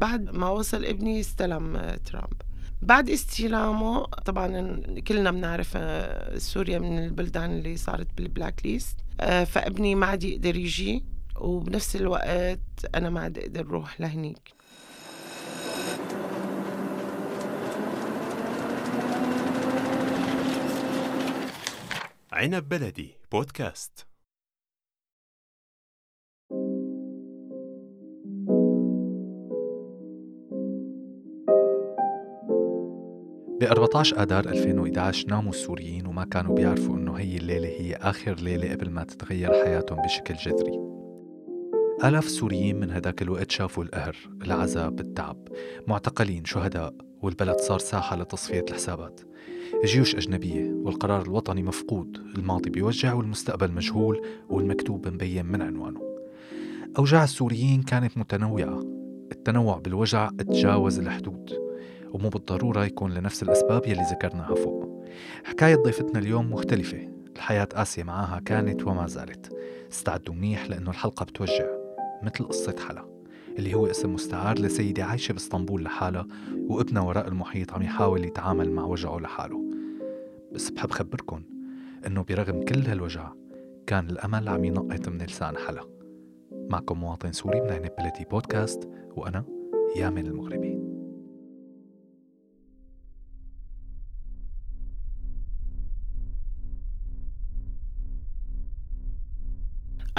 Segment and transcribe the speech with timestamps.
[0.00, 2.42] بعد ما وصل ابني استلم ترامب.
[2.82, 8.96] بعد استلامه طبعا كلنا بنعرف آه، سوريا من البلدان اللي صارت بالبلاك ليست.
[9.20, 11.04] آه، فابني ما عاد يقدر يجي
[11.40, 12.60] وبنفس الوقت
[12.94, 14.54] أنا ما عاد أقدر أروح لهنيك.
[22.32, 24.07] عنب بلدي بودكاست.
[33.60, 38.72] ب 14 آذار 2011 ناموا السوريين وما كانوا بيعرفوا إنه هي الليلة هي آخر ليلة
[38.72, 40.80] قبل ما تتغير حياتهم بشكل جذري.
[42.04, 45.48] آلاف السوريين من هداك الوقت شافوا القهر، العذاب، التعب،
[45.86, 49.20] معتقلين، شهداء، والبلد صار ساحة لتصفية الحسابات.
[49.84, 56.00] جيوش أجنبية والقرار الوطني مفقود الماضي بيوجع والمستقبل مجهول والمكتوب مبين من عنوانه.
[56.98, 58.80] أوجاع السوريين كانت متنوعة.
[59.32, 61.67] التنوع بالوجع تجاوز الحدود.
[62.12, 65.04] ومو بالضرورة يكون لنفس الأسباب يلي ذكرناها فوق.
[65.44, 67.08] حكاية ضيفتنا اليوم مختلفة.
[67.36, 69.56] الحياة آسيا معاها كانت وما زالت.
[69.92, 71.66] استعدوا منيح لأنه الحلقة بتوجع.
[72.22, 73.04] مثل قصة حلا
[73.58, 76.26] اللي هو اسم مستعار لسيدة عايشة باسطنبول لحالها
[76.68, 79.64] وابنها وراء المحيط عم يحاول يتعامل مع وجعه لحاله.
[80.52, 81.42] بس بحب خبركن
[82.06, 83.32] إنه برغم كل هالوجع
[83.86, 85.82] كان الأمل عم ينقط من لسان حلا.
[86.70, 89.44] معكم مواطن سوري من عنب بلدي بودكاست وأنا
[89.96, 90.87] يامن المغربي.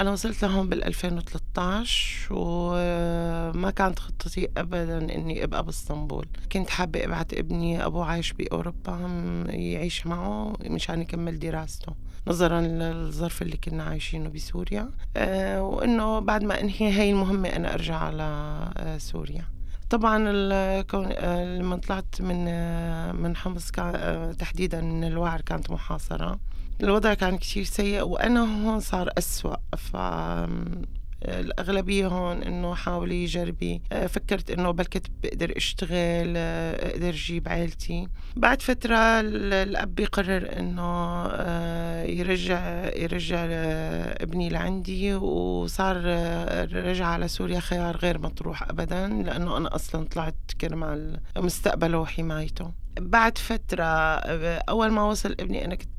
[0.00, 6.26] أنا وصلت لهون بال 2013 وما كانت خطتي أبدا إني أبقى بإسطنبول.
[6.52, 8.98] كنت حابة أبعت ابني أبوه عايش بأوروبا
[9.48, 11.92] يعيش معه مشان يكمل دراسته
[12.26, 14.90] نظرا للظرف اللي كنا عايشينه بسوريا.
[15.16, 18.22] أه وإنه بعد ما أنهي هاي المهمة أنا أرجع على
[18.76, 19.44] آه، سوريا
[19.90, 20.18] طبعا
[21.58, 22.44] لما طلعت من
[23.22, 23.70] من حمص
[24.38, 26.38] تحديدا من الوعر كانت محاصرة.
[26.82, 29.56] الوضع كان كتير سيء وأنا هون صار أسوأ.
[29.76, 29.96] ف
[31.24, 38.08] الأغلبية هون إنه حاولي جربي آه، فكرت إنه بلكت بقدر أشتغل آه، أقدر أجيب عائلتي
[38.36, 40.82] بعد فترة الأب بيقرر إنه
[41.26, 43.44] آه، يرجع يرجع
[44.20, 51.20] ابني لعندي وصار الرجعة على سوريا خيار غير مطروح أبدا لأنه أنا أصلا طلعت كرمال
[51.36, 52.72] مستقبله وحمايته.
[53.00, 53.84] بعد فترة
[54.68, 55.90] أول ما وصل ابني أنا كنت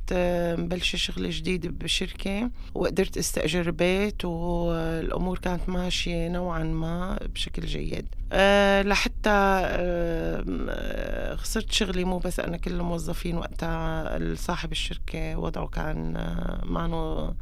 [0.59, 8.06] مبلشة شغل جديد بشركة وقدرت أستأجر بيت والأمور كانت ماشية نوعا ما بشكل جيد.
[8.31, 16.16] أه لحتى أه خسرت شغلي مو بس أنا كل الموظفين وقتها صاحب الشركة وضعه كان
[16.16, 17.34] آه، مانو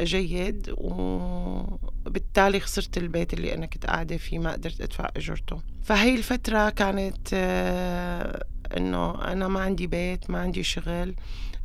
[0.00, 5.58] جيد وبالتالي خسرت البيت اللي أنا كنت قاعدة فيه ما قدرت أدفع أجرته.
[5.82, 8.44] فهي الفترة كانت آه،
[8.76, 11.14] إنه أنا ما عندي بيت ما عندي شغل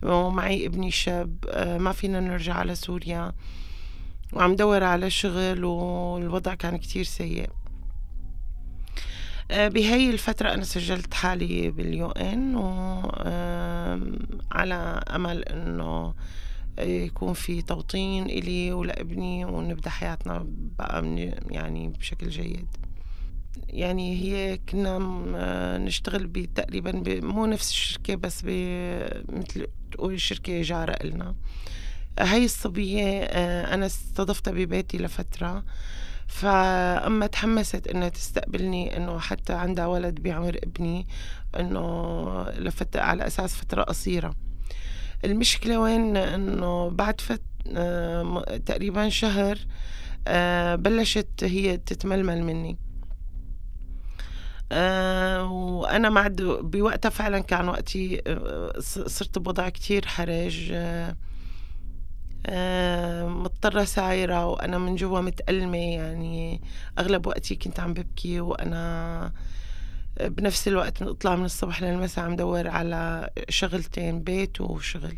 [0.03, 3.31] ومعي ابني شاب آه، ما فينا نرجع على سوريا.
[4.33, 7.49] وعم دور على شغل والوضع كان كتير سيء.
[9.51, 13.21] آه، بهي الفترة أنا سجلت حالي باليو إن وعلى
[15.15, 16.13] أمل إنه
[16.79, 20.45] يكون في توطين إلي ولابني ونبدأ حياتنا
[20.79, 21.05] بقى
[21.49, 22.67] يعني بشكل جيد.
[23.67, 24.97] يعني هي كنا
[25.77, 28.43] نشتغل تقريبا مو نفس الشركة بس
[29.29, 31.35] مثل تقول شركة جارة إلنا.
[32.19, 35.63] هاي الصبية آه، أنا استضفتها ببيتي لفترة.
[36.27, 41.07] فأما تحمست إنها تستقبلني إنه حتى عندها ولد بعمر ابني
[41.59, 44.35] إنه لفت على أساس فترة قصيرة.
[45.25, 49.59] المشكلة وين؟ إنه بعد فت آه، تقريبا شهر
[50.27, 52.77] آه، بلشت هي تتململ مني.
[54.71, 56.27] آه وأنا مع
[56.61, 60.71] بوقتها فعلا كان وقتي آه صرت بوضع كتير حرج
[62.45, 66.61] آه مضطرة سايرة وأنا من جوا متألمة يعني
[66.99, 69.31] أغلب وقتي كنت عم ببكي وأنا
[70.21, 75.17] بنفس الوقت اطلع من الصبح للمساء عم دور على شغلتين بيت وشغل.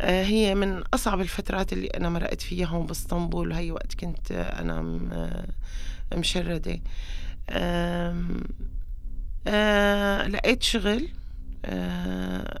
[0.00, 4.82] هي من أصعب الفترات اللي أنا مرقت فيها هون باسطنبول وهي وقت كنت أنا
[6.14, 6.80] مشردة.
[7.50, 8.16] آه
[10.26, 11.08] لقيت شغل.
[11.64, 12.60] آه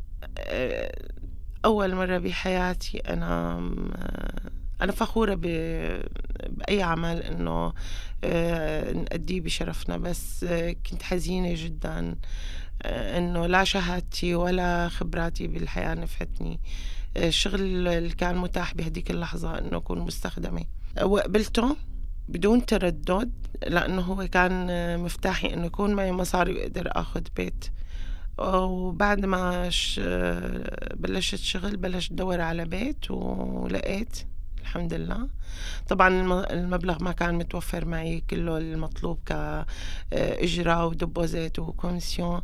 [1.64, 3.56] أول مرة بحياتي أنا
[4.82, 7.72] أنا فخورة بأي عمل إنه
[8.24, 9.96] آه، نأديه بشرفنا.
[9.96, 10.44] بس
[10.90, 12.14] كنت حزينة جدا
[12.82, 16.60] آه، إنه لا شهادتي ولا خبراتي بالحياة نفعتني.
[17.16, 20.64] الشغل اللي كان متاح بهديك اللحظة إنه أكون مستخدمة.
[21.02, 21.76] وقبلته
[22.28, 23.32] بدون تردد
[23.66, 24.66] لأنه هو كان
[25.00, 27.64] مفتاحي إنه يكون معي مصاري وأقدر آخد بيت.
[28.38, 29.70] وبعد ما
[30.94, 34.18] بلشت شغل بلشت أدور على بيت ولقيت
[34.64, 35.28] الحمد لله.
[35.88, 36.08] طبعا
[36.52, 42.40] المبلغ ما كان متوفر معي كله المطلوب كإيجار و deposit و commission.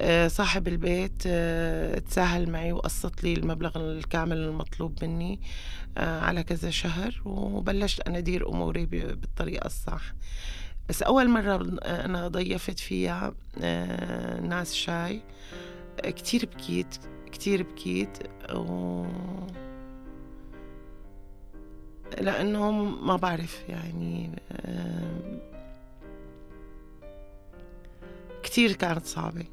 [0.00, 5.40] آه، صاحب البيت آه، تساهل معي وقسط لي المبلغ الكامل المطلوب مني
[5.98, 10.02] آه، على كذا شهر وبلشت أنا أدير أموري بالطريقة الصح.
[10.88, 13.34] بس أول مرة أنا ضيفت فيها
[14.40, 15.20] ناس شاي.
[16.04, 16.96] كتير بكيت
[17.32, 18.18] كتير بكيت
[18.54, 19.06] و
[22.20, 24.30] لأنه ما بعرف يعني
[28.42, 29.44] كتير كانت صعبة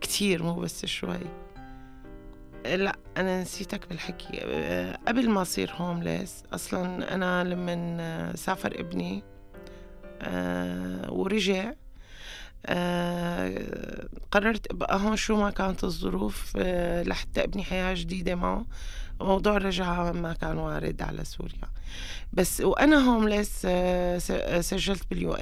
[0.00, 1.18] كتير مو بس شوي.
[2.64, 4.40] لا أنا نسيتك بالحكي.
[5.08, 9.22] قبل ما أصير هومليس أصلا أنا لما سافر ابني
[11.08, 11.72] ورجع
[14.30, 16.56] قررت أبقى هون شو ما كانت الظروف
[17.06, 18.66] لحتى أبني حياة جديدة معه.
[19.20, 21.72] موضوع الرجعة ما كان وارد على سوريا.
[22.32, 25.36] بس وأنا هومليس آه، آه، سجلت باليو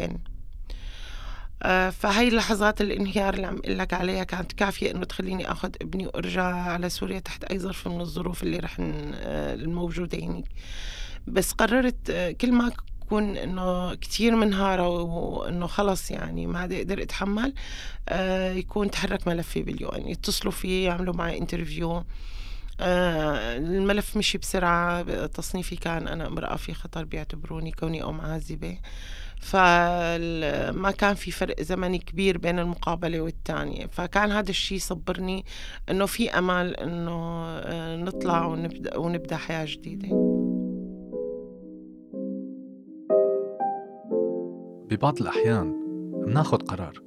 [1.63, 6.07] آه، فهي لحظات الانهيار اللي عم أقول لك عليها كانت كافية إنه تخليني أخذ أبني
[6.07, 10.47] وأرجع على سوريا تحت أي ظرف من الظروف اللي رح الموجودة هنيك
[11.27, 12.73] بس قررت كل ما
[13.11, 17.55] كون إنه كثير منهاره وإنه خلص يعني ما عاد أقدر اتحمل
[18.57, 22.05] يكون تحرك ملفي بال UN يتصلوا فيه يعملوا معي interview
[22.81, 28.79] آه، الملف مشي بسرعة تصنيفي كان أنا امرأة في خطر بيعتبروني كوني أم عازبة.
[29.41, 33.87] فما كان في فرق زمني كبير بين المقابلة والتانية.
[33.87, 35.45] فكان هذا الشيء صبرني
[35.91, 40.40] إنه في أمل إنه آه، نطلع ونبدأ ونبدأ حياة جديدة.
[44.91, 45.75] ببعض الأحيان
[46.27, 47.03] مناخد قرار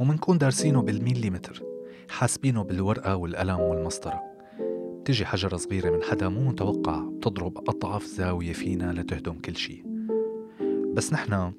[0.00, 1.62] ومنكون دارسينه بالميليمتر
[2.08, 4.22] حاسبينه بالورقة والقلم والمسطرة.
[5.00, 9.84] بتجي حجرة صغيرة من حدا مو متوقع بتضرب أضعف زاوية فينا لتهدم كل شي
[10.94, 11.52] بس نحنا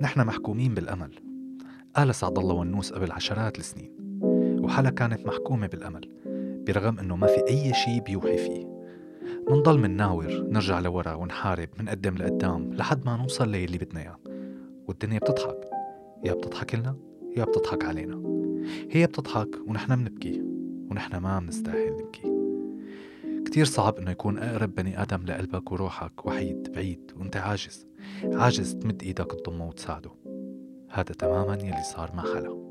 [0.00, 1.10] نحنا محكومين بالأمل.
[1.96, 3.90] قال سعد الله ونوس قبل عشرات السنين
[4.60, 6.08] وحلا كانت محكومة بالأمل
[6.66, 8.66] برغم إنه ما في أي شي بيوحي فيه.
[9.50, 14.31] منضل منناور نرجع لورا ونحارب منقدم لقدام لحد ما نوصل للي بدنا إياه.
[14.92, 15.70] والدنيا بتضحك.
[16.24, 16.96] يا بتضحك لنا
[17.36, 18.22] يا بتضحك علينا.
[18.90, 20.42] هي بتضحك ونحن بنبكي
[20.90, 22.32] ونحن ما بنستاهل نبكي.
[23.44, 27.86] كتير صعب إنه يكون أقرب بني آدم لقلبك وروحك وحيد بعيد وأنت عاجز.
[28.24, 30.10] عاجز تمد إيدك تضمه وتساعده.
[30.90, 32.61] هذا تماما يلي صار مع حلا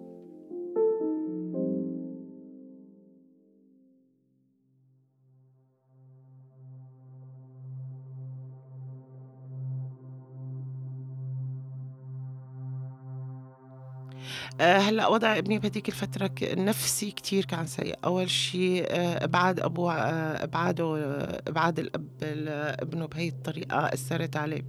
[14.61, 17.95] آه، هلأ وضع ابني بهديك الفترة النفسي كتير كان سيء.
[18.05, 20.95] أول شيء آه، إبعاد أبوه آه، إبعاده
[21.47, 24.61] إبعاد الأب لابنه بهي الطريقة أثرت عليه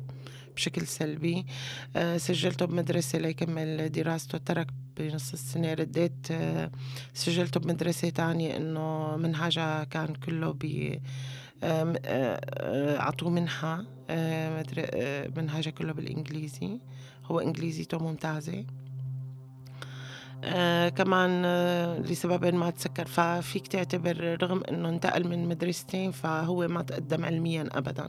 [0.56, 1.46] بشكل سلبي.
[2.16, 4.66] سجلته بمدرسة ليكمل دراسته ترك
[4.96, 6.26] بنص السنة رديت.
[7.14, 10.92] سجلته بمدرسة تانية إنه منهجها كان كله ب
[12.98, 13.84] عطوه منحة
[15.36, 16.78] منهجها كله بالإنجليزي.
[17.24, 18.64] هو إنجليزيته ممتازة.
[20.44, 26.82] آه كمان آه لسبب ما تسكر ففيك تعتبر رغم إنه انتقل من مدرستين فهو ما
[26.82, 28.08] تقدم علميا ابدا.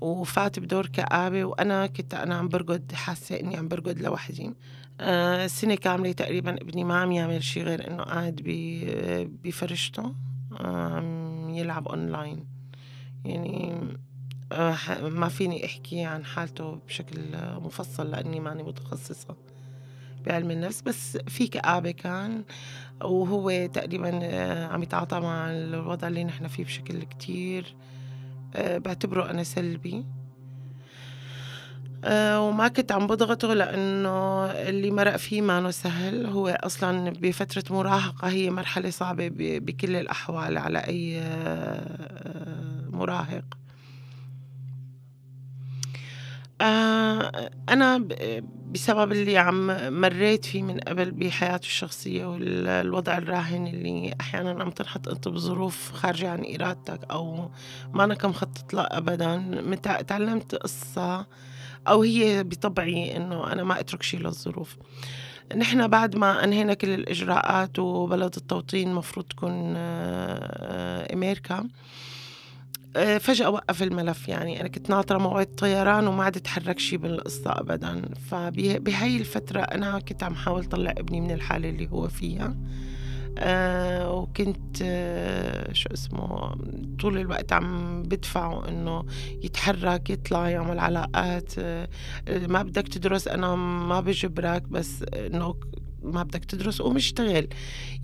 [0.00, 4.54] وفات بدور كآبة وأنا كنت أنا عم برقد حاسة إني عم برقد لوحدي.
[5.00, 8.40] آه سنة كاملة تقريبا ابني ما عم يعمل شي غير إنه قاعد
[9.44, 10.14] بفرشته
[10.60, 12.46] عم يلعب أونلاين.
[13.24, 13.80] يعني
[15.02, 19.36] ما فيني أحكي عن حالته بشكل مفصل لأني ماني متخصصة.
[20.26, 22.44] بعلم النفس بس في كآبة كان
[23.02, 27.76] وهو تقريبا آه، عم يتعاطى مع الوضع اللي نحن فيه بشكل كتير
[28.56, 30.04] آه، بعتبره أنا سلبي.
[32.04, 36.26] آه، وما كنت عم بضغطه لأنه اللي مرق فيه ما سهل.
[36.26, 41.20] هو أصلا بفترة مراهقة هي مرحلة صعبة بكل الأحوال على أي
[42.92, 43.44] مراهق.
[47.68, 48.08] أنا
[48.74, 49.66] بسبب اللي عم
[50.00, 56.30] مريت فيه من قبل بحياتي الشخصية والوضع الراهن اللي أحيانا عم تنحط أنت بظروف خارجة
[56.30, 57.50] عن إرادتك أو
[57.92, 59.76] ما أنا مخطط لها أبدا.
[60.06, 61.26] تعلمت قصة
[61.88, 64.76] أو هي بطبعي إنه أنا ما أترك شيء للظروف.
[65.56, 71.66] نحن بعد ما أنهينا كل الإجراءات وبلد التوطين المفروض تكون آه، أمريكا آه،
[73.18, 74.28] فجأة وقف الملف.
[74.28, 78.02] يعني أنا كنت ناطرة موعد طيران وما عاد تحرك شي بالقصة أبدا.
[78.30, 82.56] فبهي الفترة أنا كنت عم حاول طلع ابني من الحالة اللي هو فيها.
[83.38, 86.54] آه وكنت آه شو اسمه
[87.00, 89.04] طول الوقت عم بدفعه إنه
[89.42, 91.52] يتحرك يطلع يعمل علاقات.
[91.58, 91.88] آه
[92.28, 95.54] ما بدك تدرس أنا ما بجبرك بس إنه
[96.02, 97.48] ما بدك تدرس قوم اشتغل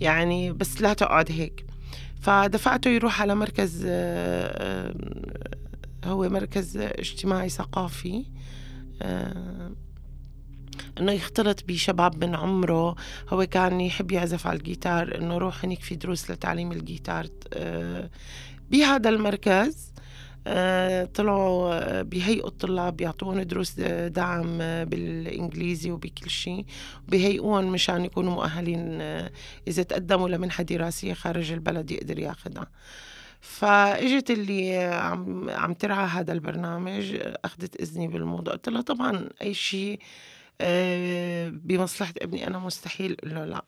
[0.01, 1.70] يعني بس لا تقعد هيك.
[2.21, 4.95] فدفعته يروح على مركز آه،
[6.05, 8.25] هو مركز اجتماعي ثقافي
[9.03, 9.73] آه،
[11.01, 12.97] إنه يختلط بشباب من عمره.
[13.29, 18.11] هو كان يحب يعزف على الجيتار إنه روح هنيك في دروس لتعليم الجيتار آه،
[18.71, 19.90] بهذا المركز آه،
[21.15, 26.65] طلعوا آه، بيهيئوا الطلاب بيعطوهم دروس دعم بالإنجليزي وبكل شيء
[27.09, 29.01] بيهيئوهم مشان يكونوا مؤهلين
[29.69, 32.67] إذا تقدموا لمنحة دراسية خارج البلد يقدر ياخذها
[33.41, 38.55] فإجت اللي عم عم ترعى هذا البرنامج أخذت إذني بالموضوع.
[38.55, 40.01] قلت لها طبعا أي شيء
[40.61, 43.17] آه، بمصلحة ابني أنا مستحيل.
[43.25, 43.65] له لا.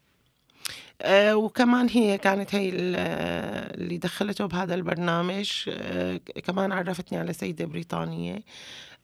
[1.03, 5.53] آه، وكمان هي كانت هي اللي دخلته بهذا البرنامج.
[5.69, 8.43] آه، كمان عرفتني على سيدة بريطانية.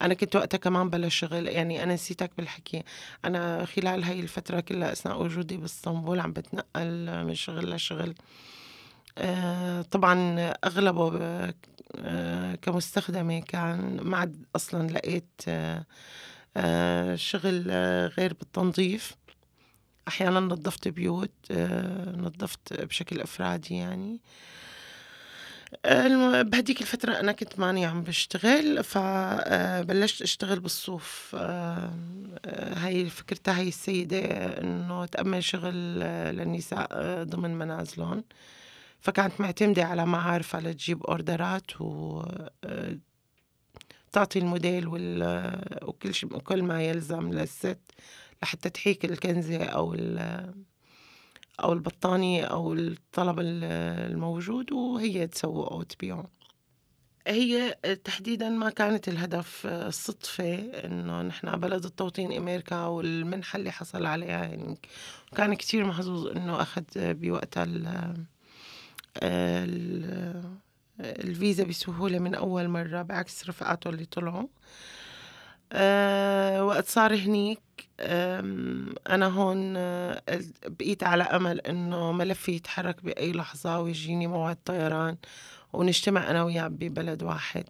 [0.01, 2.83] أنا كنت وقتها كمان بلا شغل يعني أنا نسيتك بالحكي.
[3.25, 8.15] أنا خلال هاي الفترة كلها أثناء وجودي بإسطنبول عم بتنقل من شغل لشغل.
[9.91, 11.11] طبعا أغلبه
[12.61, 15.41] كمستخدمة كان ما عاد أصلا لقيت
[16.57, 19.15] آه، شغل آه، غير بالتنظيف.
[20.09, 24.19] أحيانا نظفت بيوت آه، نظفت بشكل أفرادي يعني.
[26.43, 31.35] بهديك الفترة أنا كنت ماني عم بشتغل فبلشت أشتغل بالصوف.
[31.35, 34.19] هاي فكرتها هاي السيدة
[34.61, 35.99] إنه تأمن شغل
[36.35, 36.87] للنساء
[37.23, 38.23] ضمن منازلهم.
[39.01, 42.23] فكانت معتمدة على معارفها لتجيب أوردرات و
[44.11, 47.79] تعطي الموديل وكل وكل ما يلزم للست.
[48.43, 49.95] لحتى تحيك الكنزة أو
[51.63, 56.29] أو البطانية أو الطلب الموجود وهي تسوقه وتبيعه
[57.27, 57.71] هي
[58.03, 60.55] تحديدا ما كانت الهدف الصدفة
[60.85, 64.77] إنه نحن بلد التوطين أمريكا والمنحة اللي حصل عليها يعني
[65.35, 67.63] كان كتير محظوظ إنه أخذ بوقتها
[69.23, 70.53] ال
[70.99, 74.47] الفيزا بسهولة من أول مرة بعكس رفقاته اللي طلعوا.
[75.73, 77.61] أه وقت صار هنيك
[79.09, 80.21] أنا هون أه
[80.65, 85.17] بقيت على أمل إنه ملفي يتحرك بأي لحظة ويجيني موعد طيران
[85.73, 87.65] ونجتمع أنا وياه ببلد واحد.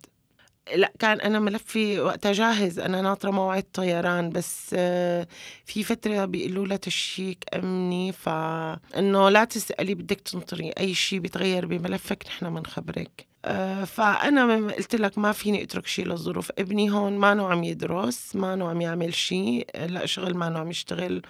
[0.76, 2.80] لا كان أنا ملفي وقتها جاهز.
[2.80, 5.28] أنا ناطرة موعد طيران بس آه،
[5.66, 10.70] في فترة بيقولوا لها check أمني فإنه لا تسألي بدك تنطري.
[10.80, 16.52] أي شيء بيتغير بملفك نحن بنخبرك آه، فأنا قلت لك ما فيني أترك شيء للظروف.
[16.60, 21.22] ابني هون ما عم يدرس ما عم يعمل شيء لا شغل ما عم يشتغل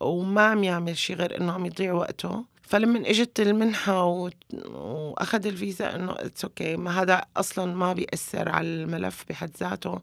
[0.00, 2.51] وما عم يعمل شيء غير إنه عم يضيع وقته.
[2.72, 9.24] فلما إجت المنحة وأخذ الفيزا إنه it's okay ما هذا أصلا ما بيأثر على الملف
[9.28, 10.00] بحد ذاته.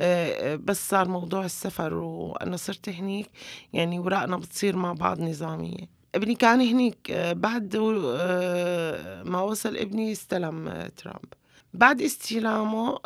[0.00, 3.30] آه، بس صار موضوع السفر وأنا صرت هنيك
[3.72, 5.88] يعني ورقنا بتصير مع بعض نظامية.
[6.14, 11.32] ابني كان هنيك آه، بعد آه، ما وصل ابني استلم ترامب.
[11.74, 12.98] بعد استلامه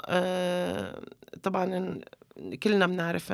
[1.42, 2.00] طبعا
[2.62, 3.33] كلنا بنعرف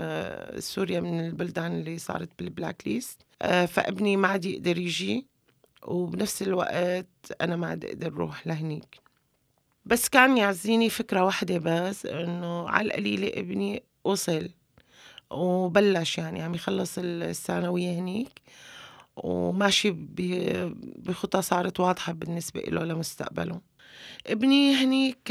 [0.65, 3.23] سوريا من البلدان اللي صارت بالبلاك ليست.
[3.69, 5.38] فابني ما عاد يقدر يجي.
[5.87, 7.07] وبنفس الوقت
[7.41, 9.01] أنا ما عاد أقدر روح لهنيك.
[9.85, 14.51] بس كان يعزيني فكرة واحدة بس إنه على القليلة ابني وصل
[15.31, 18.41] وبلش يعني عم يخلص الثانوية هنيك
[19.17, 19.95] وماشي
[20.99, 23.61] بخطى صارت واضحة بالنسبة له لمستقبله.
[24.27, 25.31] ابني هنيك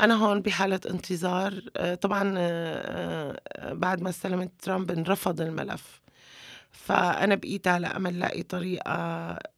[0.00, 1.60] أنا هون بحالة انتظار.
[2.00, 2.34] طبعا
[3.72, 6.00] بعد ما استلمت ترامب انرفض الملف.
[6.88, 8.92] فأنا بقيت على أمل لاقي طريقة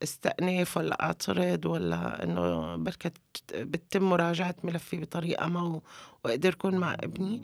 [0.02, 3.10] استأناف ولا أعترض ولا إنه بركة
[3.54, 5.80] بتتم مراجعة ملفي بطريقة ما
[6.24, 7.42] وأقدر أكون مع ابني.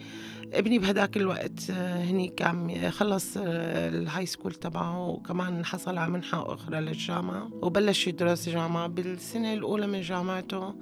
[0.53, 6.81] ابني بهداك الوقت هنيك عم خلص ال high school تبعه وكمان حصل على منحة أخرى
[6.81, 8.87] للجامعة وبلش يدرس جامعة.
[8.87, 10.75] بالسنة الأولى من جامعته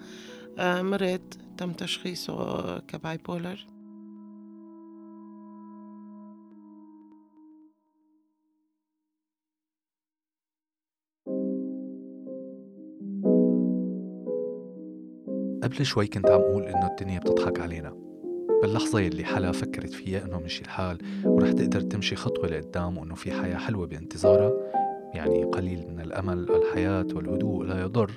[0.58, 3.66] آه، مرض تم تشخيصه ك bipolar
[15.64, 17.96] قبل شوي كنت عم أقول إنه الدنيا بتضحك علينا.
[18.62, 23.32] باللحظة يلي حلا فكرت فيها إنه مشي الحال ورح تقدر تمشي خطوة لقدام وإنه في
[23.32, 24.52] حياة حلوة بانتظارها
[25.14, 28.10] يعني قليل من الأمل الحياة والهدوء لا يضر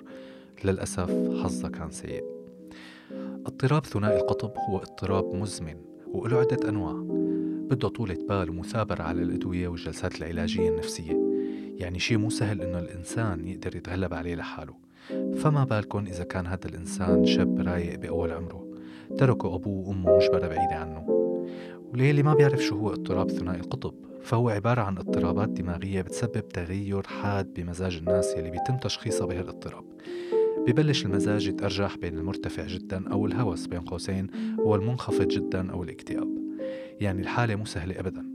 [0.65, 1.09] للأسف
[1.43, 2.23] حظها كان سيء.
[3.45, 5.75] اضطراب ثنائي القطب هو اضطراب مزمن
[6.07, 6.93] وله عدة أنواع.
[7.69, 11.17] بده طولة بال ومثابرة على الأدوية والجلسات العلاجية النفسية.
[11.77, 14.86] يعني شيء مو سهل إنه الإنسان يقدر يتغلب عليه لحاله.
[15.37, 18.67] فما بالكم إذا كان هذا الإنسان شاب رايق بأول عمره؟
[19.17, 21.05] تركوا أبوه وأمه مجبرة بعيدة عنه.
[21.93, 27.03] وليلي ما بيعرف شو هو اضطراب ثنائي القطب فهو عبارة عن اضطرابات دماغية بتسبب تغير
[27.03, 29.83] حاد بمزاج الناس يلي بيتم تشخيصها بهالاضطراب.
[30.67, 36.37] ببلش المزاج يتأرجح بين المرتفع جدا أو الهوس بين قوسين والمنخفض جدا أو الاكتئاب.
[37.01, 38.25] يعني الحالة مو سهلة أبدا.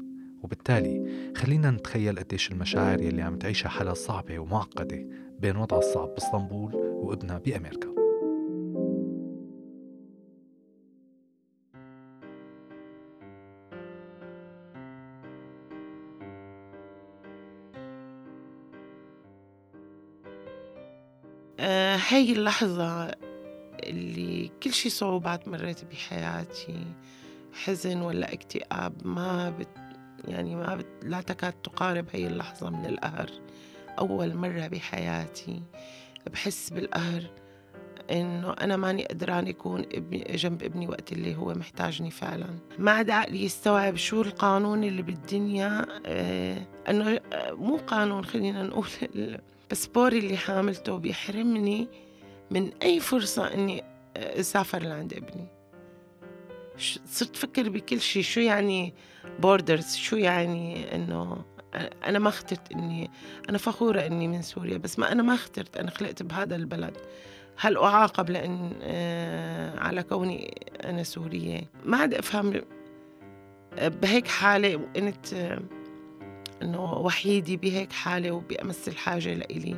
[0.43, 5.07] وبالتالي خلينا نتخيل قديش المشاعر يلي عم تعيشها حالة صعبة ومعقدة.
[5.43, 7.93] بين وضعها الصعب باسطنبول وابنها بأمريكا.
[21.61, 23.15] آه، هاي اللحظة
[23.83, 26.87] اللي كل شي صعوبات مريت بحياتي
[27.53, 29.69] حزن ولا اكتئاب ما بت
[30.29, 33.31] يعني ما بت لا تكاد تقارب هاي اللحظة من القهر
[33.99, 35.63] أول مرة بحياتي
[36.33, 37.23] بحس بالقهر
[38.11, 42.47] إنه أنا ماني قدران يكون ابني جنب ابني وقت اللي هو محتاجني فعلا.
[42.79, 48.87] ما عاد عقلي يستوعب شو القانون اللي بالدنيا آه إنه آه، مو قانون خلينا نقول
[49.15, 51.89] الباسبور اللي حاملته بيحرمني
[52.51, 53.85] من أي فرصة إني
[54.17, 55.47] أسافر لعند ابني.
[57.07, 58.95] صرت أفكر بكل شيء شو يعني
[59.39, 61.45] بوردرز شو يعني إنه
[62.07, 63.11] أنا ما اخترت إني
[63.49, 66.97] أنا فخورة إني من سوريا بس ما أنا ما اخترت أنا خلقت بهذا البلد.
[67.57, 72.61] هل أعاقب لأن آه، على كوني أنا سورية؟ ما عاد أفهم
[73.83, 75.59] بهيك حالة وقنت
[76.62, 79.76] إنه وحيدة بهيك حالة وبأمس الحاجة لإلي.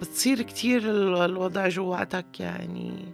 [0.00, 0.90] بتصير كتير
[1.24, 3.04] الوضع جواتك يعني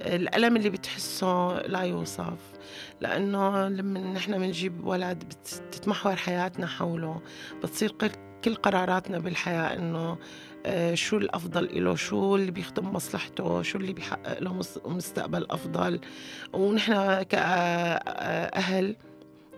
[0.00, 2.51] الألم اللي بتحسه لا يوصف.
[3.00, 7.20] لأنه لما نحن بنجيب ولد بتتمحور حياتنا حوله
[7.62, 7.92] بتصير
[8.44, 10.18] كل قراراتنا بالحياة إنه
[10.66, 16.00] آه، شو الأفضل له شو اللي بيخدم مصلحته شو اللي بيحقق له مستقبل أفضل.
[16.52, 18.96] ونحن كأهل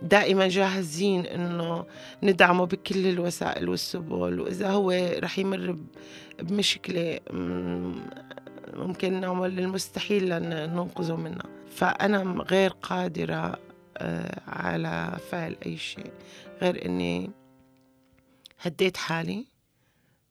[0.03, 1.85] دائما جاهزين إنه
[2.23, 4.41] ندعمه بكل الوسائل والسبل.
[4.41, 5.77] وإذا هو رح يمر
[6.43, 7.19] بمشكلة
[8.73, 11.47] ممكن نعمل المستحيل لننقذه منها.
[11.71, 13.59] فأنا غير قادرة
[13.97, 16.13] آه، على فعل أي شيء.
[16.63, 17.31] غير إني
[18.61, 19.47] هديت حالي.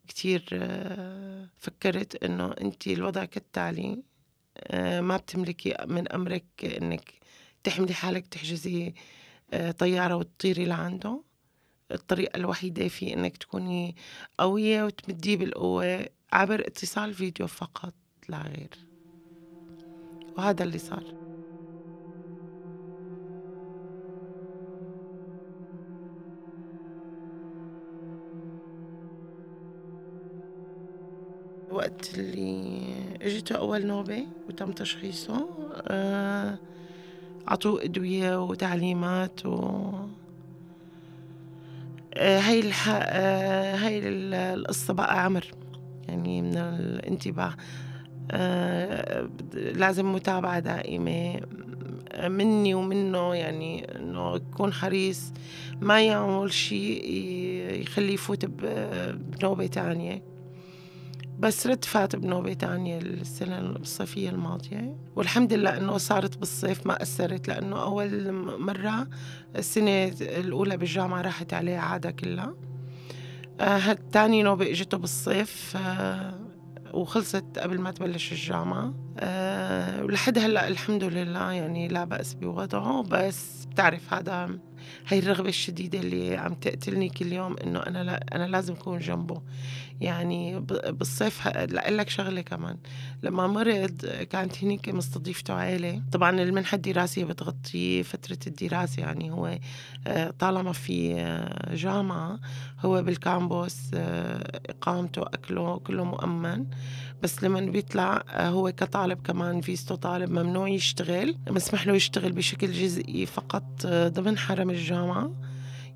[0.07, 4.03] كتير آه، فكرت إنه أنت الوضع كالتالي
[4.57, 7.13] آه، ما بتملكي من أمرك إنك
[7.63, 8.93] تحملي حالك تحجزي
[9.77, 11.21] طيارة وتطيري لعنده.
[11.91, 13.95] الطريقة الوحيدة في إنك تكوني
[14.37, 17.93] قوية وتمديه بالقوة عبر اتصال فيديو فقط.
[18.29, 18.69] لا غير.
[20.37, 21.03] وهذا اللي صار.
[31.69, 35.49] وقت اللي اجته أول نوبة وتم تشخيصه
[35.87, 36.59] آه
[37.47, 39.91] عطوه أدوية وتعليمات و
[42.13, 42.89] آه، هاي الح...
[42.91, 43.99] آه، هاي
[44.53, 45.51] القصة بقى عمر
[46.09, 47.55] يعني من الانتباه.
[49.53, 51.39] لازم متابعة دائمة
[52.27, 55.33] مني ومنه يعني إنه يكون حريص
[55.81, 57.11] ما يعمل شيء
[57.81, 60.23] يخليه يفوت بنوبة تانية.
[61.39, 64.95] بس رد فات بنوبة تانية السنة الصيفية الماضية.
[65.15, 69.07] والحمد لله إنه صارت بالصيف ما أثرت لأنه أول مرة
[69.55, 72.53] السنة الأولى بالجامعة راحت عليه عادة كلها.
[73.59, 76.42] آه تاني نوبة إجته بالصيف آه
[76.93, 78.93] وخلصت قبل ما تبلش الجامعة.
[79.19, 84.49] أه ولحد هلأ الحمد لله يعني لا بأس بوضعه بس بتعرف هذا
[85.07, 89.41] هاي الرغبة الشديدة اللي عم تقتلني كل يوم إنه أنا لا أنا لازم أكون جنبه.
[90.01, 92.77] يعني بالصيف لأقول لك شغلة كمان.
[93.23, 99.59] لما مرض كانت هنيك مستضيفته عائلة طبعا المنحة الدراسية بتغطي فترة الدراسة يعني هو
[100.07, 102.39] آه، طالما في آه، جامعة
[102.79, 106.65] هو بال campus آه، إقامته أكله كله مؤمن.
[107.23, 111.37] بس لما بيطلع هو كطالب كمان فيزتو طالب ممنوع يشتغل.
[111.49, 115.31] مسمح له يشتغل بشكل جزئي فقط ضمن حرم الجامعة.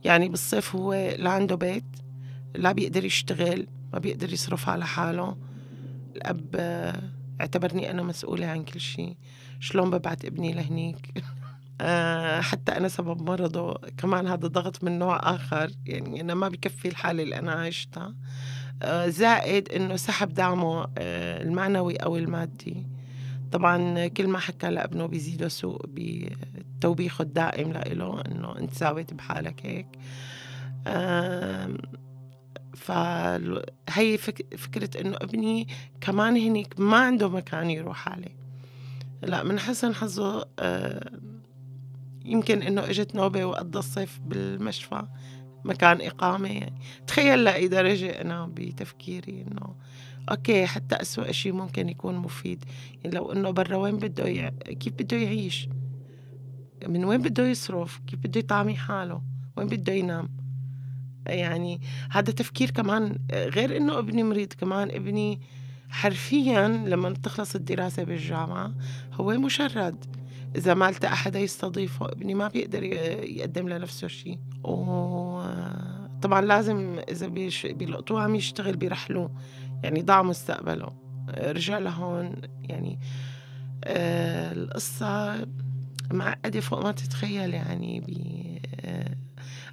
[0.03, 1.85] يعني بالصيف هو لا عنده بيت
[2.55, 3.67] لا بيقدر يشتغل.
[3.93, 5.37] ما بيقدر يصرف على حاله.
[6.15, 6.55] الأب
[7.41, 9.17] اعتبرني أنا مسؤولة عن كل شيء.
[9.59, 11.13] شلون ببعت ابني لهنيك؟
[11.81, 13.73] آه، حتى أنا سبب مرضه.
[13.97, 15.71] كمان هذا ضغط من نوع آخر.
[15.85, 18.15] يعني أنا ما بكفي الحالة اللي أنا عايشتها.
[18.81, 22.87] آه، زائد إنه سحب دعمه آه، المعنوي أو المادي.
[23.51, 29.87] طبعا كل ما حكى لأبنه بيزيده سوء بالتوبيخ الدائم لإله إنه أنت ساويت بحالك هيك.
[32.77, 34.17] فهي
[34.57, 35.67] فكرة إنه ابني
[36.01, 38.37] كمان هنيك ما عنده مكان يروح عليه.
[39.23, 40.47] لا من حسن حظه
[42.25, 45.03] يمكن إنه إجت نوبة وقضى الصيف بالمشفى
[45.65, 46.81] مكان إقامة يعني.
[47.07, 49.75] تخيل لأي درجة أنا بتفكيري إنه
[50.29, 52.65] أوكي حتى أسوأ شيء ممكن يكون مفيد.
[53.03, 54.51] يعني لو إنه برا وين بده ي...
[54.51, 55.69] كيف بده يعيش؟
[56.87, 59.21] من وين بده يصرف؟ كيف بده يطعمي حاله؟
[59.57, 60.29] وين بده ينام؟
[61.27, 65.41] يعني هذا تفكير كمان غير إنه ابني مريض كمان ابني
[65.89, 68.73] حرفيا لما تخلص الدراسة بالجامعة
[69.13, 70.05] هو مشرد.
[70.55, 74.39] إذا ما التقى حدا يستضيفه ابني ما بيقدر يقدم لنفسه شيء.
[74.63, 77.27] وطبعا لازم إذا
[77.65, 79.31] بيلقطوه عم يشتغل بيرحلوه
[79.83, 81.07] يعني ضاع مستقبله.
[81.29, 82.99] رجع لهون يعني
[83.83, 85.45] آه القصة
[86.11, 89.15] معقدة فوق ما تتخيل يعني بي آه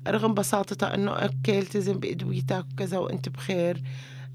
[0.09, 3.83] رغم بساطتها إنه أوكي التزم بأدويتك وكذا وأنت بخير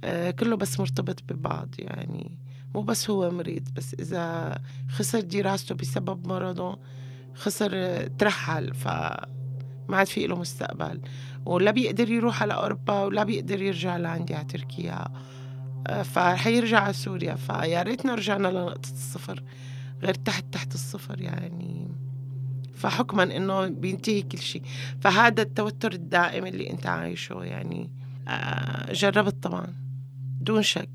[0.03, 2.38] آه كله بس مرتبط ببعض يعني.
[2.75, 4.55] مو بس هو مريض بس إذا
[4.89, 6.79] خسر دراسته بسبب مرضه
[7.36, 7.71] خسر
[8.08, 8.88] ترحل ف
[9.89, 11.01] ما عاد في له مستقبل.
[11.45, 15.05] ولا بيقدر يروح على أوروبا ولا بيقدر يرجع لعندي على تركيا.
[15.88, 19.43] آه، فحيرجع على سوريا فيا ريتنا رجعنا لنقطة الصفر
[20.01, 21.88] غير تحت تحت الصفر يعني.
[22.80, 24.62] فحكما إنه بينتهي كل شيء.
[25.02, 27.89] فهذا التوتر الدائم اللي أنت عايشه يعني
[28.28, 29.76] آه، جربت طبعا.
[30.42, 30.89] دون شك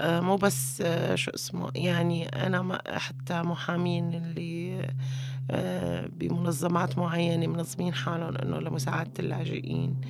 [0.00, 0.82] آه، مو بس
[1.14, 4.86] شو اسمه يعني أنا حتى محامين اللي
[6.12, 10.00] بمنظمات معينة منظمين حالهم إنه لمساعدة اللاجئين.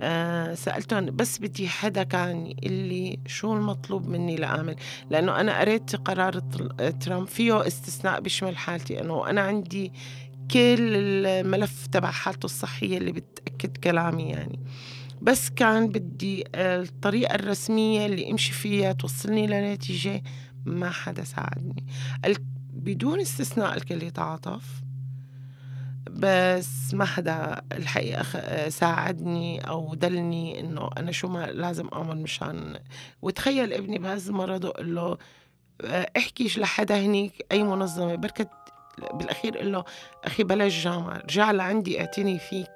[0.00, 4.76] آه سألتهم بس بدي حدا كان يقول لي شو المطلوب مني لأعمل.
[5.10, 6.38] لأنه أنا قريت قرار
[7.00, 9.92] ترامب فيه استثناء بيشمل حالتي أنه أنا عندي
[10.52, 14.60] كل الملف تبع حالته الصحية اللي بتأكد كلامي يعني.
[15.22, 20.22] بس كان بدي الطريقة الرسمية اللي امشي فيها توصلني لنتيجة
[20.64, 21.86] ما حدا ساعدني.
[22.72, 24.64] بدون استثناء الكل يتعاطف
[26.10, 32.78] بس ما حدا الحقيقة ساعدني أو دلني إنه أنا شو ما لازم أعمل مشان.
[33.22, 35.18] وتخيل ابني بهذا المرض وقال له
[36.16, 38.50] احكيش لحدا هنيك أي منظمة بركت
[39.12, 39.84] بالأخير قال له
[40.24, 42.70] أخي بلاش جامعة رجع لعندي أعتني فيك.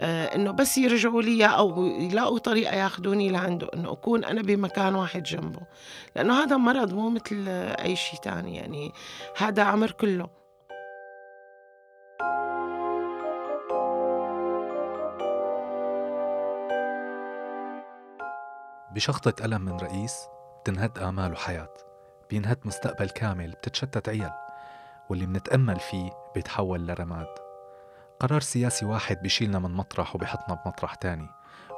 [0.00, 5.22] آه إنه بس يرجعوا لي أو يلاقوا طريقة ياخذوني لعنده إنه أكون أنا بمكان واحد
[5.22, 5.60] جنبه.
[6.16, 8.92] لأنه هذا مرض مو مثل أي شيء تاني يعني
[9.36, 10.38] هذا عمر كله.
[18.94, 20.16] بشخطة ألم من رئيس
[20.60, 21.74] بتنهد آمال وحياة
[22.30, 24.47] بينهد مستقبل كامل بتتشتت عيال.
[25.10, 27.28] واللي منتأمل فيه بيتحول لرماد.
[28.20, 31.28] قرار سياسي واحد بيشيلنا من مطرح وبيحطنا بمطرح تاني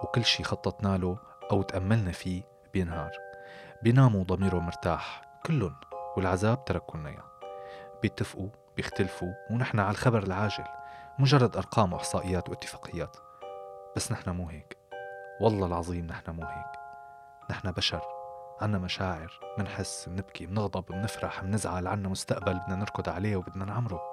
[0.03, 1.19] وكل شي خططنا له
[1.51, 3.11] أو تأملنا فيه بينهار.
[3.83, 5.75] بيناموا ضميره مرتاح كلن
[6.17, 7.23] والعذاب تركوا لنا
[8.03, 10.65] بيتفقوا بيختلفوا ونحن على الخبر العاجل
[11.19, 13.17] مجرد أرقام وإحصائيات واتفاقيات.
[13.97, 14.77] بس نحن مو هيك.
[15.41, 16.81] والله العظيم نحن مو هيك.
[17.51, 18.20] نحن بشر.
[18.61, 24.13] عنا مشاعر منحس منبكي منغضب منفرح منزعل عنا مستقبل بدنا نركض عليه وبدنا نعمره.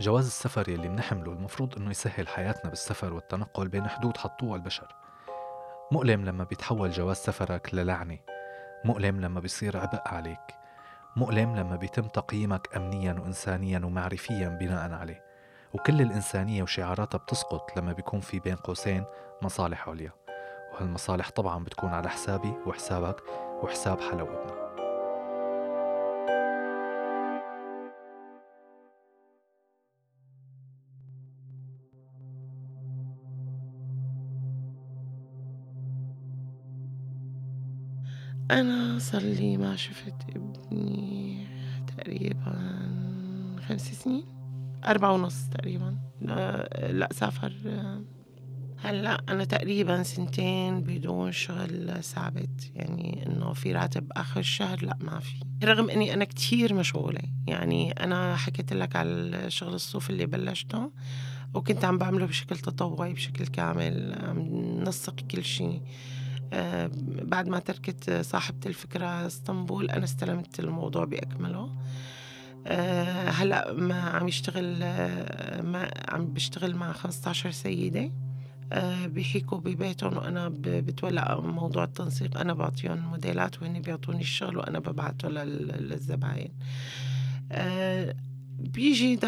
[0.00, 4.94] جواز السفر يلي منحمله المفروض إنه يسهل حياتنا بالسفر والتنقل بين حدود حطوها البشر.
[5.92, 8.18] مؤلم لما بيتحول جواز سفرك للعنة.
[8.84, 10.54] مؤلم لما بيصير عبء عليك.
[11.16, 15.22] مؤلم لما بيتم تقييمك أمنيا وإنسانيا ومعرفيا بناء عليه.
[15.74, 19.04] وكل الإنسانية وشعاراتها بتسقط لما بيكون في بين قوسين
[19.42, 20.12] مصالح عليا.
[20.72, 23.22] وهالمصالح طبعا بتكون على حسابي وحسابك
[23.62, 24.56] وحساب حلا وابنه
[38.50, 41.46] أنا صار لي ما شفت ابني
[41.86, 42.76] تقريبا
[43.68, 44.24] خمس سنين
[44.84, 45.98] أربعة ونص تقريبا.
[46.20, 47.52] لا سافر
[48.86, 55.20] هلأ أنا تقريبا سنتين بدون شغل ثابت يعني إنه في راتب آخر الشهر لأ ما
[55.20, 55.34] في.
[55.64, 60.90] رغم إني أنا كتير مشغولة يعني أنا حكيت لك على الشغل الصوف اللي بلشته
[61.54, 64.38] وكنت عم بعمله بشكل تطوعي بشكل كامل عم
[64.88, 65.82] نسق كل شيء
[66.52, 66.90] آه
[67.22, 71.70] بعد ما تركت صاحبة الفكرة اسطنبول أنا استلمت الموضوع بأكمله.
[72.66, 78.10] آه هلأ ما عم يشتغل آه ما عم بشتغل مع 15 سيدة.
[79.06, 80.16] بيحكوا ببيتهم.
[80.16, 82.38] وأنا بتولى موضوع التنسيق.
[82.38, 86.52] أنا بعطيهم موديلات وهن بيعطوني الشغل وأنا ببعته للزباين.
[87.52, 88.16] آه،
[88.58, 89.18] بيجي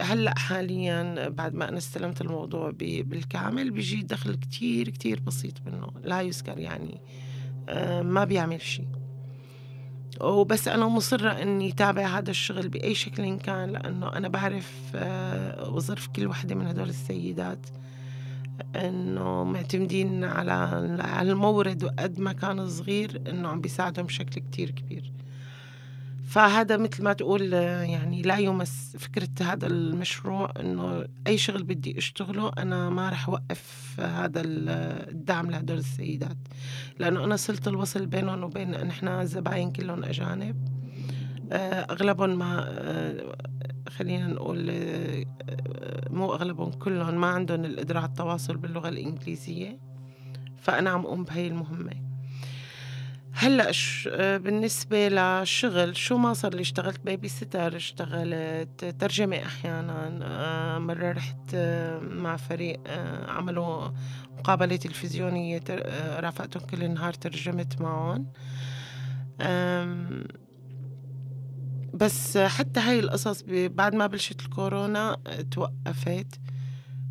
[0.00, 5.88] هلأ حاليا بعد ما أنا استلمت الموضوع بالكامل بيجي دخل كتير كتير بسيط منه.
[6.04, 7.00] لا يذكر يعني
[7.68, 8.88] آه، ما بيعمل شيء
[10.20, 16.06] وبس أنا مصرة إني تابع هذا الشغل بأي شكل كان لأنه أنا بعرف آه، وظرف
[16.06, 17.66] كل وحدة من هدول السيدات.
[18.76, 25.12] إنه معتمدين على المورد وقد ما كان صغير إنه عم بيساعدهم بشكل كتير كبير.
[26.28, 32.52] فهذا مثل ما تقول يعني لا يمس فكرة هذا المشروع إنه أي شغل بدي أشتغله
[32.58, 36.36] أنا ما رح أوقف هذا الدعم لهدول السيدات.
[36.98, 40.68] لأنه أنا صلت الوصل بينهم وبين نحن الزباين كلهم أجانب.
[41.52, 43.36] آه، أغلبهم ما آه،
[43.88, 45.24] خلينا نقول آه،
[46.10, 49.78] مو أغلبهم كلهم ما عندهم القدرة على التواصل باللغة الإنجليزية
[50.56, 52.08] فأنا عم أقوم بهي المهمة.
[53.32, 53.72] هلأ
[54.38, 61.54] بالنسبة للشغل شو ما صار لي اشتغلت بيبي ستر اشتغلت ترجمة أحيانا آه، مرة رحت
[61.54, 63.88] آه، مع فريق آه، عملوا
[64.38, 65.62] مقابلة تلفزيونية
[66.20, 68.26] رافقتهم كل النهار ترجمت معهم.
[71.94, 75.16] بس حتى هاي القصص بعد ما بلشت الكورونا
[75.50, 76.40] توقفت.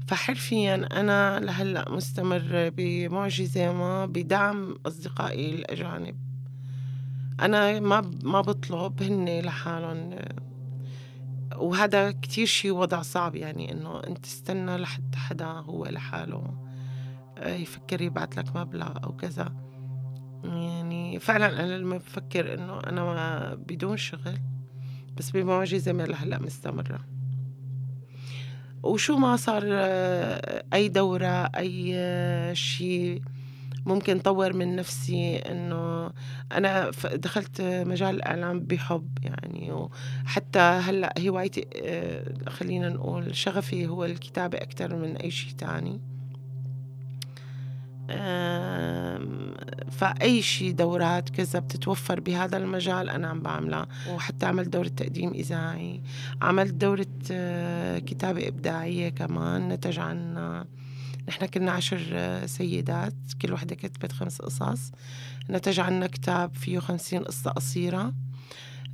[0.07, 6.15] فحرفيا أنا لهلأ مستمر بمعجزة ما بدعم أصدقائي الأجانب.
[7.39, 10.15] أنا ما ما بطلب هن لحالهم.
[11.55, 16.67] وهذا كتير شي وضع صعب يعني إنه أنت تستنى لحتى حدا هو لحاله
[17.37, 19.53] يفكر يبعت لك مبلغ أو كذا.
[20.43, 24.37] يعني فعلا أنا لما بفكر إنه أنا بدون شغل
[25.17, 26.99] بس بمعجزة ما لهلأ مستمرة.
[28.83, 33.21] وشو ما صار آه، أي دورة أي آه، شيء
[33.85, 36.11] ممكن طور من نفسي إنه
[36.51, 39.71] أنا دخلت مجال الإعلام بحب يعني.
[39.71, 46.16] وحتى هلأ هوايتي آه، خلينا نقول شغفي هو الكتابة أكثر من أي شيء تاني.
[49.91, 53.87] فأي شيء دورات كذا بتتوفر بهذا المجال أنا عم بعملها.
[54.09, 56.01] وحتى عملت دورة تقديم إذاعي
[56.41, 60.65] عملت دورة آه، كتابة إبداعية كمان نتج عنا.
[61.27, 64.91] نحن كنا عشر آه، سيدات كل وحدة كتبت خمس قصص.
[65.49, 68.13] نتج عنا كتاب فيه خمسين قصة قصيرة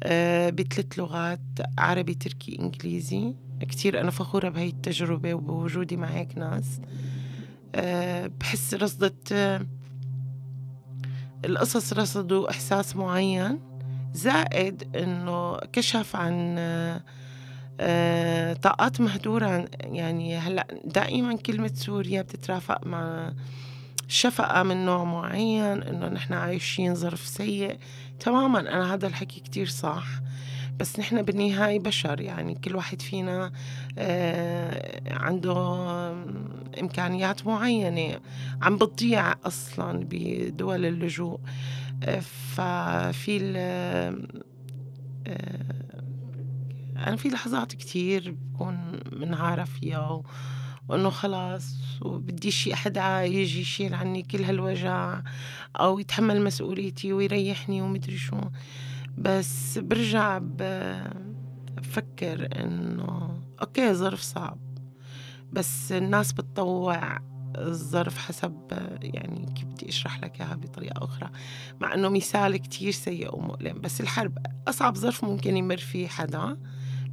[0.03, 1.39] آه، بثلاث لغات
[1.77, 3.33] عربي تركي إنجليزي.
[3.61, 6.79] كتير أنا فخورة بهي التجربة وبوجودي مع هيك ناس.
[8.27, 9.33] بحس رصدت
[11.45, 13.59] القصص رصدوا إحساس معين
[14.13, 16.55] زائد إنه كشف عن
[17.79, 23.33] آه، طاقات مهدورة يعني هلأ دائما كلمة سوريا بتترافق مع
[24.07, 27.77] شفقة من نوع معين إنه نحن عايشين ظرف سيء.
[28.19, 30.05] تماما أنا هذا الحكي كتير صح.
[30.79, 33.51] بس نحن بالنهاية بشر يعني كل واحد فينا
[33.97, 35.53] آه، عنده
[36.79, 38.19] إمكانيات معينة
[38.61, 41.39] عم بتضيع أصلا بدول اللجوء.
[42.55, 44.17] ففي آه،
[47.07, 50.23] أنا في لحظات كتير بكون منهارة فيها
[50.89, 55.21] وإنه خلاص وبدي شي حدا يجي يشيل عني كل هالوجع
[55.75, 58.37] أو يتحمل مسؤوليتي ويريحني ومدري شو.
[59.17, 60.39] بس برجع
[61.77, 64.59] بفكر إنه أوكي ظرف صعب
[65.51, 67.19] بس الناس بتطوع
[67.57, 68.57] الظرف حسب
[69.01, 71.29] يعني كيف بدي أشرح لك إياها بطريقة أخرى.
[71.81, 76.57] مع إنه مثال كتير سيء ومؤلم بس الحرب أصعب ظرف ممكن يمر فيه حدا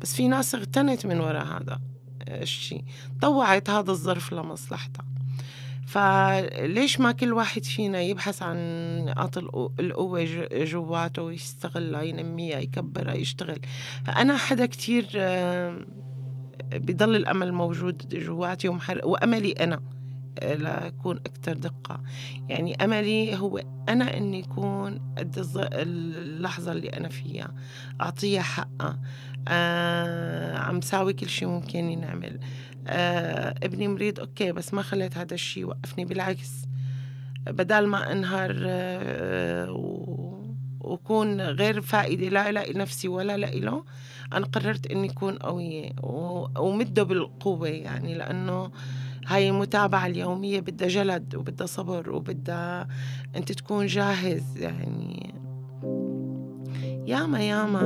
[0.01, 1.81] بس في ناس اغتنت من وراء هذا
[2.29, 2.85] الشيء
[3.21, 5.05] طوعت هذا الظرف لمصلحتها.
[5.90, 8.57] فليش ما كل واحد فينا يبحث عن
[9.05, 9.38] نقاط
[9.81, 13.59] القوة جواته ويستغلها ينميها يكبرها يشتغل.
[14.09, 15.07] أنا حدا كتير
[16.72, 18.68] بضل الأمل موجود جواتي
[19.05, 19.83] وأملي أنا
[20.42, 22.03] لأكون أكثر دقة.
[22.48, 27.55] يعني أملي هو أنا إني أكون قد اللحظة اللي أنا فيها.
[28.00, 29.00] أعطيها حقها.
[29.48, 32.35] آه عم ساوي كل شيء ممكن ينعمل.
[32.35, 36.51] آه ابني مريض أوكي بس ما خليت هذا الشيء يوقفني بالعكس.
[37.47, 39.71] بدال ما أنهار آه
[40.81, 43.85] وكون غير فائدة لا لا نفسي ولا له
[44.33, 45.93] أنا قررت إني أكون قوية
[46.59, 48.71] ومدة بالقوة يعني لأنه
[49.27, 52.88] هاي المتابعة اليومية بدها جلد وبدها صبر وبدها
[53.37, 55.35] أنت تكون جاهز يعني.
[57.07, 57.81] ياما ياما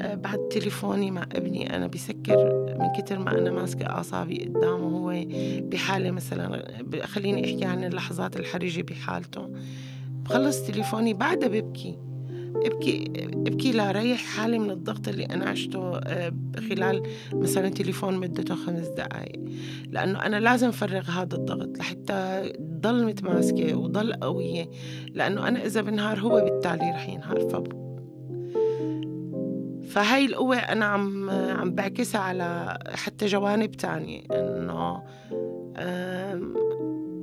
[0.00, 5.24] آه، بعد تليفوني مع ابني أنا بسكر من كتر ما أنا ماسكة أعصابي قدامه هو
[5.60, 6.66] بحالة مثلا
[7.04, 9.50] خليني أحكي عن اللحظات الحرجة بحالته.
[10.24, 11.98] بخلص تليفوني بعدها ببكي
[12.56, 13.04] ابكي
[13.46, 16.32] ابكي لريح حالي من الضغط اللي أنا عشته آه،
[16.68, 19.40] خلال مثلا تليفون مدته خمس دقائق
[19.88, 24.70] لأنه أنا لازم أفرغ هذا الضغط لحتى ضل متماسكة وضل قوية.
[25.14, 27.79] لأنه أنا إذا بنهار هو بالتالي رح ينهار ف
[29.90, 35.02] فهاي القوة أنا عم عم بعكسها على حتى جوانب تانية إنه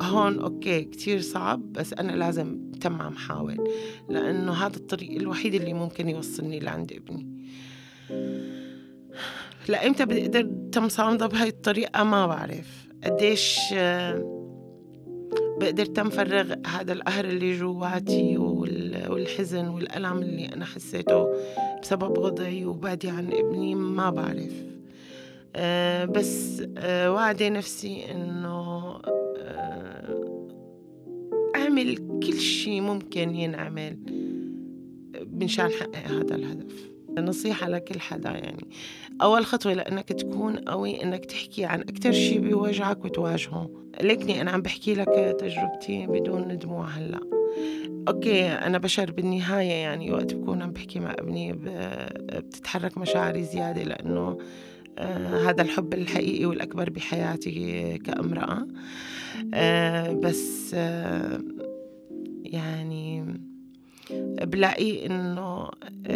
[0.01, 3.57] هون أوكي كتير صعب بس أنا لازم تم عم حاول
[4.09, 7.37] لأنه هذا الطريق الوحيد اللي ممكن يوصلني لعند ابني.
[9.67, 12.87] لإمتى بقدر تم صامدة بهاي الطريقة ما بعرف.
[13.03, 14.36] قديش بقدر
[15.95, 18.37] تم فرغ هذا القهر اللي جواتي
[19.09, 21.27] والحزن والألم اللي أنا حسيته
[21.81, 24.53] بسبب وضعي وبعدي عن ابني ما بعرف.
[25.55, 30.47] أه بس أه وعدي نفسي إنه أه
[31.55, 33.97] أعمل كل شيء ممكن ينعمل
[35.31, 36.96] منشان حقق هذا الهدف.
[37.21, 38.67] نصيحة لكل حدا يعني.
[39.21, 43.69] أول خطوة لأنك تكون قوي إنك تحكي عن أكتر شيء بيوجعك وتواجهه.
[44.01, 47.19] ليكني أنا عم بحكي لك تجربتي بدون دموع هلأ.
[48.07, 54.37] أوكي أنا بشر بالنهاية يعني وقت بكون عم بحكي مع ابني بتتحرك مشاعري زيادة لأنه
[54.97, 58.67] آه هذا الحب الحقيقي والأكبر بحياتي كأمرأة.
[59.53, 61.41] آه بس آه
[62.43, 63.25] يعني
[64.41, 65.69] بلاقي إنه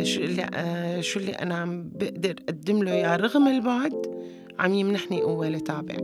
[0.03, 4.21] شو اللي آه شو اللي أنا عم بقدر أقدم له اياه رغم البعد
[4.59, 5.95] عم يمنحني قوة لتابع.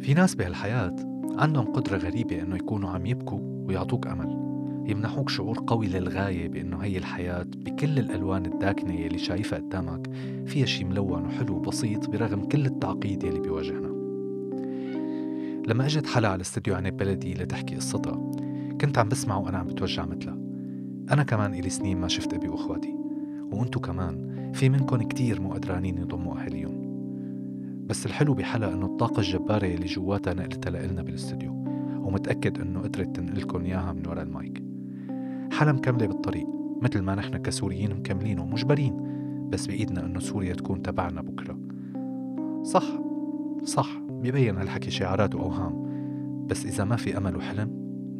[0.00, 0.96] في ناس بهالحياة
[1.38, 3.38] عندهم قدرة غريبة إنه يكونوا عم يبكوا
[3.68, 4.46] ويعطوك أمل.
[4.90, 10.10] يمنحوك شعور قوي للغاية بإنه هي الحياة بكل الألوان الداكنة يلي شايفها قدامك
[10.46, 13.95] فيها شي ملون وحلو وبسيط برغم كل التعقيد يلي بيواجهنا.
[15.66, 18.30] لما اجت حلا على استديو عنب بلدي لتحكي قصتها
[18.80, 20.38] كنت عم بسمع وأنا عم بتوجع مثلها.
[21.12, 22.94] أنا كمان إلي سنين ما شفت أبي وأخواتي
[23.52, 26.86] وأنتو كمان في منكم كتير مو قدرانين يضموا أهليهم
[27.86, 31.52] بس الحلو بحلا إنه الطاقة الجبارة اللي جواتها نقلتها لإلنا بالاستوديو
[31.98, 34.62] ومتأكد إنه قدرت تنقلكم إياها من ورا المايك.
[35.52, 36.46] حلا مكملة بالطريق
[36.82, 38.96] مثل ما نحن كسوريين مكملين ومجبرين
[39.52, 41.58] بس بإيدنا إنه سوريا تكون تبعنا بكرة.
[42.62, 42.84] صح
[43.64, 44.05] صح.
[44.20, 45.86] بيبين هالحكي شعارات وأوهام.
[46.46, 47.70] بس إذا ما في أمل وحلم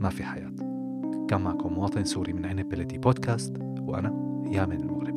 [0.01, 0.53] ما في حياة.
[1.29, 5.16] كان معكم مواطن سوري من عنب بلدي بودكاست وأنا يامن المغرب